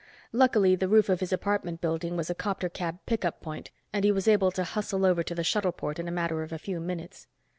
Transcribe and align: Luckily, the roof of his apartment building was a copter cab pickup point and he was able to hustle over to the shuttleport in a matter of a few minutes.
Luckily, 0.31 0.75
the 0.75 0.87
roof 0.87 1.09
of 1.09 1.19
his 1.19 1.31
apartment 1.31 1.79
building 1.79 2.17
was 2.17 2.27
a 2.31 2.33
copter 2.33 2.69
cab 2.69 2.97
pickup 3.05 3.39
point 3.39 3.69
and 3.93 4.03
he 4.03 4.11
was 4.11 4.27
able 4.27 4.49
to 4.49 4.63
hustle 4.63 5.05
over 5.05 5.21
to 5.21 5.35
the 5.35 5.43
shuttleport 5.43 5.99
in 5.99 6.07
a 6.07 6.11
matter 6.11 6.41
of 6.41 6.51
a 6.51 6.57
few 6.57 6.79
minutes. 6.79 7.27